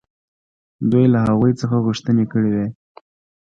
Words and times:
دوی 0.91 1.05
له 1.13 1.19
هغوی 1.27 1.51
څخه 1.61 1.75
غوښتنې 1.85 2.25
کړې 2.31 2.49
وې. 2.55 2.67